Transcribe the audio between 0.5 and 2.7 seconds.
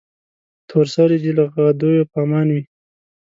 تور سرې دې له غدیو په امان وي.